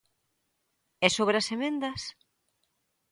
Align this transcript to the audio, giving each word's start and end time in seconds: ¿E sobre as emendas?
¿E 1.05 1.07
sobre 1.17 1.35
as 1.41 1.47
emendas? 1.55 2.01